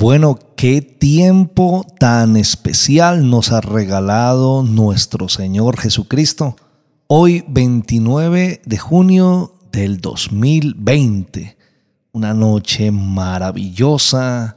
[0.00, 6.56] Bueno, qué tiempo tan especial nos ha regalado nuestro Señor Jesucristo.
[7.06, 11.58] Hoy 29 de junio del 2020.
[12.12, 14.56] Una noche maravillosa,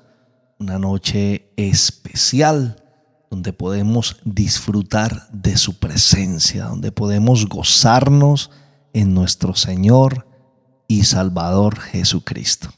[0.59, 2.81] una noche especial
[3.29, 8.49] donde podemos disfrutar de su presencia, donde podemos gozarnos
[8.93, 10.25] en nuestro Señor
[10.87, 12.69] y Salvador Jesucristo.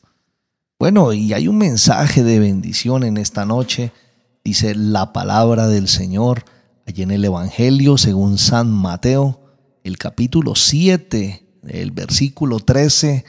[0.77, 3.93] Bueno, y hay un mensaje de bendición en esta noche.
[4.43, 6.43] Dice la palabra del Señor
[6.85, 9.39] allí en el Evangelio según San Mateo,
[9.85, 13.23] el capítulo 7, el versículo 13.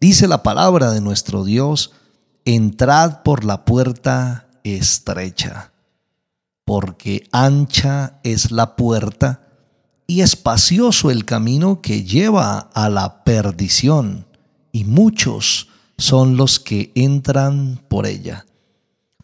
[0.00, 1.90] Dice la palabra de nuestro Dios,
[2.44, 5.72] entrad por la puerta estrecha,
[6.64, 9.48] porque ancha es la puerta
[10.06, 14.26] y espacioso el camino que lleva a la perdición,
[14.70, 15.68] y muchos
[16.02, 18.44] son los que entran por ella,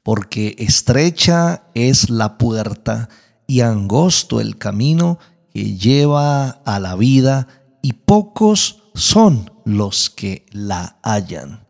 [0.04, 3.08] porque estrecha es la puerta
[3.48, 5.18] y angosto el camino
[5.52, 7.48] que lleva a la vida,
[7.82, 11.66] y pocos son los que la hallan.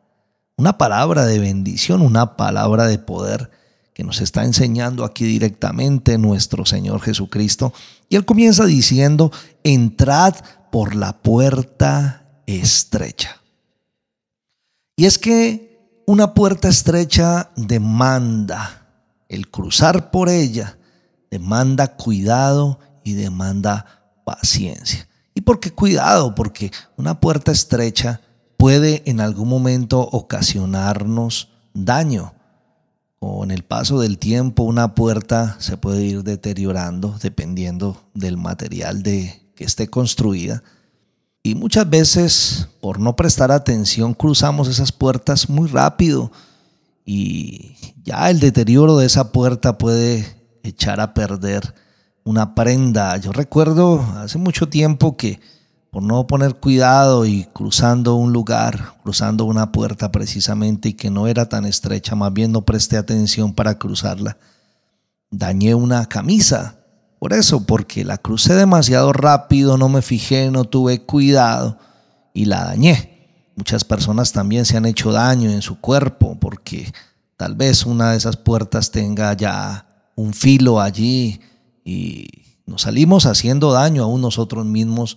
[0.58, 3.50] Una palabra de bendición, una palabra de poder
[3.94, 7.72] que nos está enseñando aquí directamente nuestro Señor Jesucristo.
[8.10, 9.32] Y Él comienza diciendo,
[9.64, 10.34] entrad
[10.70, 13.41] por la puerta estrecha.
[14.98, 18.88] Y es que una puerta estrecha demanda
[19.28, 20.77] el cruzar por ella,
[21.30, 23.86] demanda cuidado y demanda
[24.24, 25.08] paciencia.
[25.34, 26.34] ¿Y por qué cuidado?
[26.34, 28.22] Porque una puerta estrecha
[28.56, 32.34] puede en algún momento ocasionarnos daño.
[33.20, 39.48] Con el paso del tiempo una puerta se puede ir deteriorando dependiendo del material de
[39.54, 40.64] que esté construida
[41.48, 46.30] y muchas veces, por no prestar atención, cruzamos esas puertas muy rápido
[47.06, 50.26] y ya el deterioro de esa puerta puede
[50.62, 51.74] echar a perder
[52.22, 53.16] una prenda.
[53.16, 55.41] Yo recuerdo hace mucho tiempo que
[55.91, 61.28] por no poner cuidado y cruzando un lugar, cruzando una puerta precisamente y que no
[61.28, 64.36] era tan estrecha, más bien no presté atención para cruzarla,
[65.30, 66.78] dañé una camisa
[67.18, 71.78] por eso, porque la crucé demasiado rápido, no me fijé, no tuve cuidado
[72.32, 73.52] y la dañé.
[73.56, 76.92] Muchas personas también se han hecho daño en su cuerpo porque
[77.36, 81.40] tal vez una de esas puertas tenga ya un filo allí
[81.84, 82.28] y
[82.66, 85.16] nos salimos haciendo daño a nosotros mismos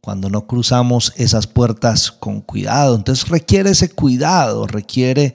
[0.00, 2.96] cuando no cruzamos esas puertas con cuidado.
[2.96, 5.34] Entonces requiere ese cuidado, requiere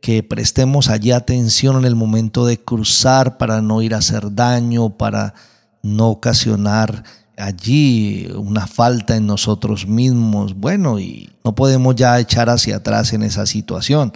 [0.00, 4.96] que prestemos allí atención en el momento de cruzar para no ir a hacer daño,
[4.96, 5.34] para
[5.82, 7.04] no ocasionar
[7.36, 10.54] allí una falta en nosotros mismos.
[10.54, 14.12] Bueno, y no podemos ya echar hacia atrás en esa situación.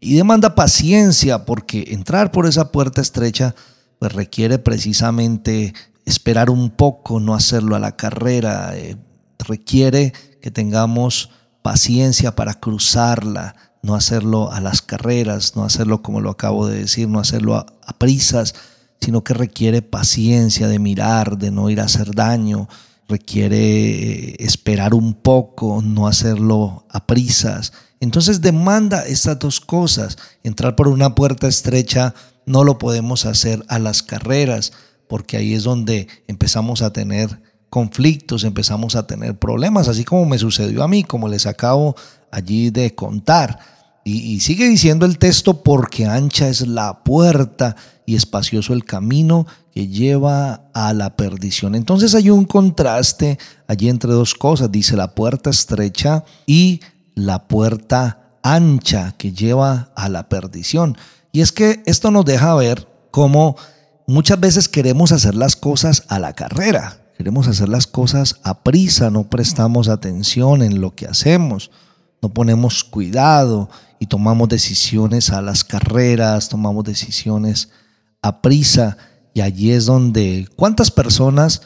[0.00, 3.54] Y demanda paciencia porque entrar por esa puerta estrecha
[3.98, 5.74] pues requiere precisamente
[6.06, 8.96] esperar un poco, no hacerlo a la carrera, eh,
[9.38, 11.30] requiere que tengamos
[11.62, 17.08] paciencia para cruzarla, no hacerlo a las carreras, no hacerlo como lo acabo de decir,
[17.08, 17.66] no hacerlo a,
[17.98, 18.54] prisas,
[19.00, 22.68] sino que requiere paciencia de mirar, de no ir a hacer daño,
[23.08, 27.72] requiere eh, esperar un poco, no hacerlo a prisas.
[27.98, 30.16] Entonces demanda estas dos cosas.
[30.42, 32.14] Entrar por una puerta estrecha
[32.46, 34.72] no lo podemos hacer a las carreras,
[35.08, 40.38] porque ahí es donde empezamos a tener conflictos, empezamos a tener problemas, así como me
[40.38, 41.94] sucedió a mí, como les acabo
[42.30, 43.58] allí de contar.
[44.02, 47.76] Y, sigue diciendo el texto, porque ancha es la puerta
[48.06, 51.74] y espacioso el camino que lleva a la perdición.
[51.74, 53.38] Entonces hay un contraste
[53.68, 54.72] allí entre dos cosas.
[54.72, 56.80] Dice la puerta estrecha y
[57.14, 60.96] la puerta ancha que lleva a la perdición.
[61.30, 63.56] Y es que esto nos deja ver cómo
[64.06, 67.02] muchas veces queremos hacer las cosas a la carrera.
[67.18, 71.70] Queremos hacer las cosas a prisa, no prestamos atención en lo que hacemos
[72.22, 77.70] no ponemos cuidado y tomamos decisiones a las carreras, tomamos decisiones
[78.22, 78.96] a prisa
[79.34, 81.62] y allí es donde cuántas personas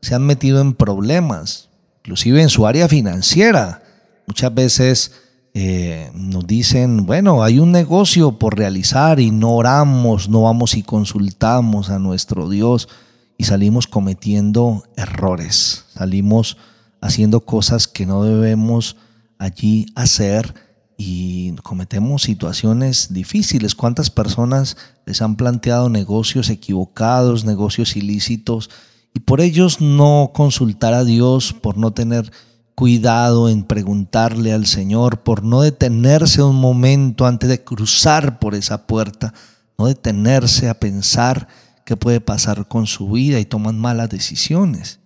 [0.00, 1.68] se han metido en problemas,
[2.02, 3.82] inclusive en su área financiera.
[4.26, 5.12] Muchas veces
[5.54, 10.82] eh, nos dicen, bueno, hay un negocio por realizar y no oramos, no vamos y
[10.82, 12.88] consultamos a nuestro Dios
[13.36, 16.58] y salimos cometiendo errores, salimos
[17.00, 18.96] haciendo cosas que no debemos
[19.38, 20.54] allí hacer
[20.96, 23.74] y cometemos situaciones difíciles.
[23.74, 24.76] ¿Cuántas personas
[25.06, 28.68] les han planteado negocios equivocados, negocios ilícitos,
[29.14, 32.30] y por ellos no consultar a Dios, por no tener
[32.74, 38.86] cuidado en preguntarle al Señor, por no detenerse un momento antes de cruzar por esa
[38.86, 39.34] puerta,
[39.78, 41.48] no detenerse a pensar
[41.84, 45.00] qué puede pasar con su vida y toman malas decisiones.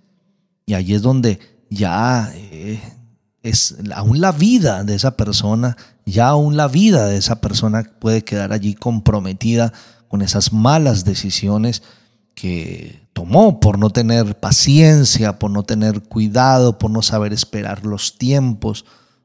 [0.66, 1.38] Y ahí es donde
[1.70, 2.80] ya eh,
[3.42, 8.22] es aún la vida de esa persona, ya aún la vida de esa persona puede
[8.24, 9.72] quedar allí comprometida
[10.08, 11.82] con esas malas decisiones
[12.34, 18.18] que tomó por no tener paciencia, por no tener cuidado, por no saber esperar los
[18.18, 18.84] tiempos,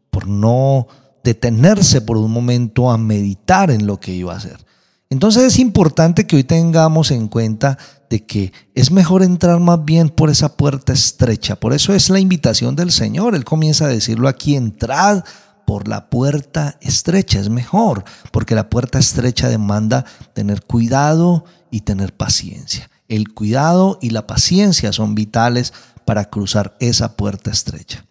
[0.10, 0.88] por no
[1.24, 4.66] detenerse por un momento a meditar en lo que iba a hacer.
[5.10, 7.78] Entonces es importante que hoy tengamos en cuenta
[8.10, 11.58] de que es mejor entrar más bien por esa puerta estrecha.
[11.58, 13.36] Por eso es la invitación del Señor.
[13.36, 15.24] Él comienza a decirlo aquí, entrad
[15.66, 17.40] por la puerta estrecha.
[17.40, 22.90] Es mejor, porque la puerta estrecha demanda tener cuidado y tener paciencia.
[23.10, 25.74] El cuidado y la paciencia son vitales
[26.06, 28.07] para cruzar esa puerta estrecha.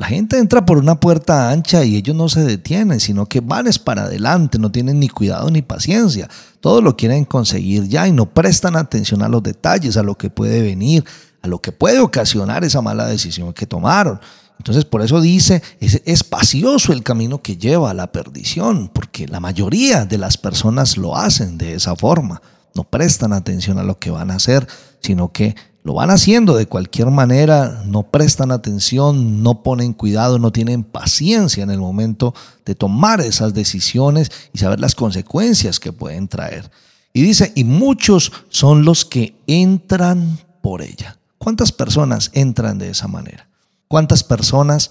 [0.00, 3.66] La gente entra por una puerta ancha y ellos no se detienen, sino que van
[3.66, 6.26] es para adelante, no tienen ni cuidado ni paciencia.
[6.60, 10.30] Todo lo quieren conseguir ya y no prestan atención a los detalles, a lo que
[10.30, 11.04] puede venir,
[11.42, 14.18] a lo que puede ocasionar esa mala decisión que tomaron.
[14.56, 19.38] Entonces por eso dice, es espacioso el camino que lleva a la perdición, porque la
[19.38, 22.40] mayoría de las personas lo hacen de esa forma.
[22.74, 24.66] No prestan atención a lo que van a hacer,
[25.02, 30.52] sino que lo van haciendo de cualquier manera, no prestan atención, no ponen cuidado, no
[30.52, 32.34] tienen paciencia en el momento
[32.66, 36.70] de tomar esas decisiones y saber las consecuencias que pueden traer.
[37.12, 41.18] Y dice, y muchos son los que entran por ella.
[41.38, 43.48] ¿Cuántas personas entran de esa manera?
[43.88, 44.90] ¿Cuántas personas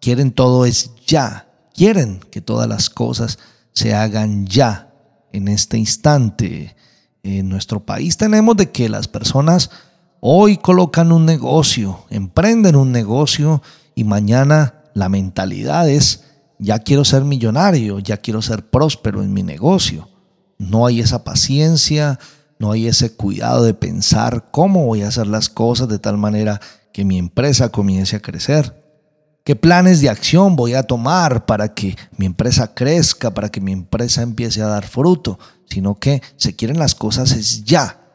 [0.00, 1.48] quieren todo es ya?
[1.74, 3.38] Quieren que todas las cosas
[3.72, 4.92] se hagan ya,
[5.32, 6.76] en este instante.
[7.22, 9.70] En nuestro país tenemos de que las personas
[10.28, 13.62] Hoy colocan un negocio, emprenden un negocio
[13.94, 16.24] y mañana la mentalidad es,
[16.58, 20.08] ya quiero ser millonario, ya quiero ser próspero en mi negocio.
[20.58, 22.18] No hay esa paciencia,
[22.58, 26.60] no hay ese cuidado de pensar cómo voy a hacer las cosas de tal manera
[26.92, 28.84] que mi empresa comience a crecer.
[29.44, 33.70] ¿Qué planes de acción voy a tomar para que mi empresa crezca, para que mi
[33.70, 35.38] empresa empiece a dar fruto?
[35.70, 38.05] Sino que se quieren las cosas es ya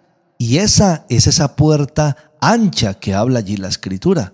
[0.41, 4.33] y esa es esa puerta ancha que habla allí la escritura.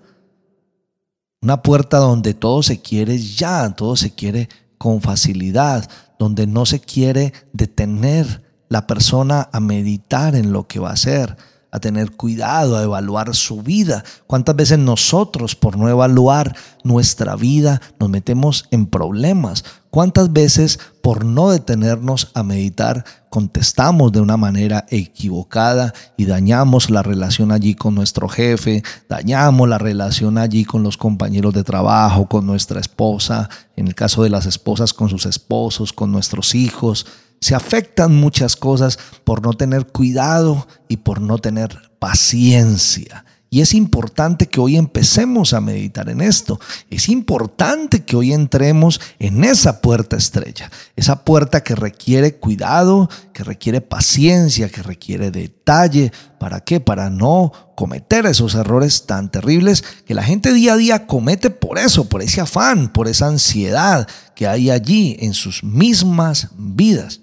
[1.41, 6.79] Una puerta donde todo se quiere ya, todo se quiere con facilidad, donde no se
[6.79, 11.35] quiere detener la persona a meditar en lo que va a hacer,
[11.77, 14.03] a tener cuidado, a evaluar su vida.
[14.27, 19.63] ¿Cuántas veces nosotros, por no evaluar nuestra vida, nos metemos en problemas?
[19.89, 27.03] ¿Cuántas veces, por no detenernos a meditar, contestamos de una manera equivocada y dañamos la
[27.03, 32.45] relación allí con nuestro jefe, dañamos la relación allí con los compañeros de trabajo, con
[32.45, 37.05] nuestra esposa, en el caso de las esposas con sus esposos, con nuestros hijos?
[37.39, 43.25] Se afectan muchas cosas por no tener cuidado y por no tener paciencia.
[43.49, 46.59] Y es importante que hoy empecemos a meditar en esto.
[46.89, 53.45] Es importante que hoy entremos en esa puerta estrella, esa puerta que requiere cuidado, que
[53.45, 56.11] requiere paciencia, que requiere detalle.
[56.39, 56.81] ¿Para qué?
[56.81, 61.77] Para no cometer esos errores tan terribles que la gente día a día comete por
[61.77, 67.21] eso, por ese afán, por esa ansiedad que hay allí en sus mismas vidas.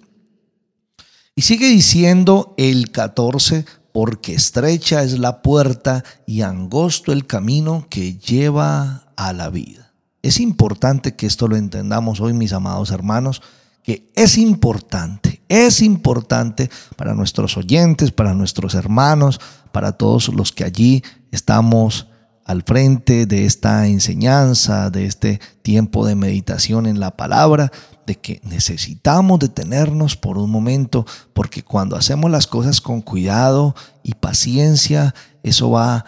[1.37, 8.17] Y sigue diciendo el 14, porque estrecha es la puerta y angosto el camino que
[8.19, 9.93] lleva a la vida.
[10.23, 13.43] Es importante que esto lo entendamos hoy, mis amados hermanos,
[13.83, 19.41] que es importante, es importante para nuestros oyentes, para nuestros hermanos,
[19.73, 22.07] para todos los que allí estamos
[22.45, 27.73] al frente de esta enseñanza, de este tiempo de meditación en la palabra,
[28.07, 34.15] de que necesitamos detenernos por un momento, porque cuando hacemos las cosas con cuidado y
[34.15, 36.05] paciencia, eso va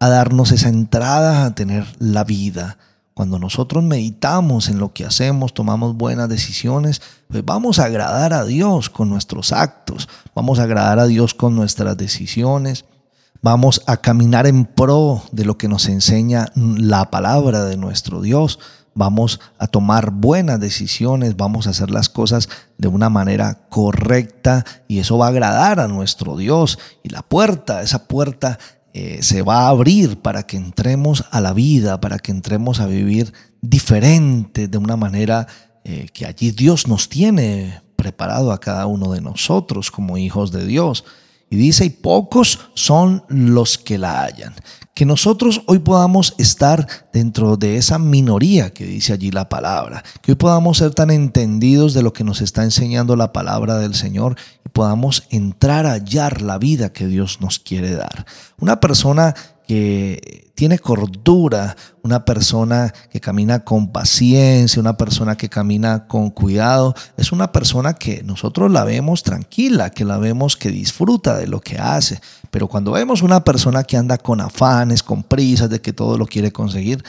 [0.00, 2.78] a darnos esa entrada a tener la vida.
[3.12, 8.44] Cuando nosotros meditamos en lo que hacemos, tomamos buenas decisiones, pues vamos a agradar a
[8.44, 12.84] Dios con nuestros actos, vamos a agradar a Dios con nuestras decisiones,
[13.44, 18.58] vamos a caminar en pro de lo que nos enseña la palabra de nuestro Dios
[18.94, 22.48] vamos a tomar buenas decisiones, vamos a hacer las cosas
[22.78, 26.78] de una manera correcta y eso va a agradar a nuestro Dios.
[27.02, 28.58] Y la puerta, esa puerta
[28.92, 32.86] eh, se va a abrir para que entremos a la vida, para que entremos a
[32.86, 35.46] vivir diferente, de una manera
[35.84, 40.66] eh, que allí Dios nos tiene preparado a cada uno de nosotros como hijos de
[40.66, 41.04] Dios.
[41.50, 44.54] Y dice, y pocos son los que la hallan.
[44.94, 50.04] Que nosotros hoy podamos estar dentro de esa minoría que dice allí la palabra.
[50.22, 53.94] Que hoy podamos ser tan entendidos de lo que nos está enseñando la palabra del
[53.94, 58.24] Señor y podamos entrar a hallar la vida que Dios nos quiere dar.
[58.58, 59.34] Una persona
[59.66, 66.94] que tiene cordura, una persona que camina con paciencia, una persona que camina con cuidado,
[67.16, 71.60] es una persona que nosotros la vemos tranquila, que la vemos que disfruta de lo
[71.60, 72.20] que hace.
[72.50, 76.26] Pero cuando vemos una persona que anda con afanes, con prisas, de que todo lo
[76.26, 77.02] quiere conseguir,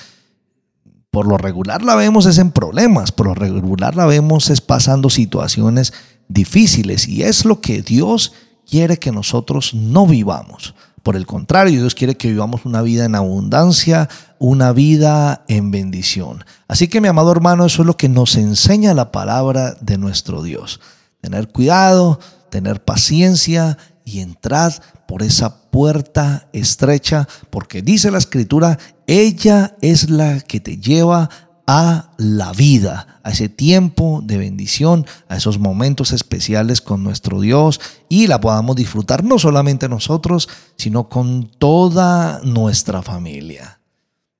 [1.11, 5.09] por lo regular la vemos es en problemas, por lo regular la vemos es pasando
[5.09, 5.93] situaciones
[6.27, 8.33] difíciles y es lo que Dios
[8.69, 10.73] quiere que nosotros no vivamos.
[11.05, 14.09] Por el contrario, Dios quiere que vivamos una vida en abundancia,
[14.39, 16.43] una vida en bendición.
[16.67, 20.41] Así que mi amado hermano, eso es lo que nos enseña la palabra de nuestro
[20.41, 20.81] Dios.
[21.21, 22.19] Tener cuidado,
[22.49, 24.73] tener paciencia y entrar
[25.07, 31.29] por esa puerta estrecha, porque dice la escritura, ella es la que te lleva
[31.67, 37.81] a la vida, a ese tiempo de bendición, a esos momentos especiales con nuestro Dios
[38.07, 43.79] y la podamos disfrutar no solamente nosotros, sino con toda nuestra familia.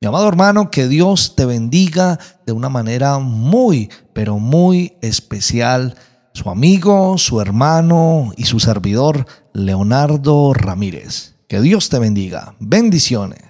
[0.01, 5.95] Mi amado hermano, que Dios te bendiga de una manera muy, pero muy especial.
[6.33, 11.35] Su amigo, su hermano y su servidor, Leonardo Ramírez.
[11.47, 12.55] Que Dios te bendiga.
[12.59, 13.44] Bendiciones.